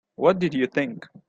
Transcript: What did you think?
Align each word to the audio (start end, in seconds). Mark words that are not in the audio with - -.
What 0.15 0.39
did 0.39 0.53
you 0.55 0.65
think? 0.67 1.05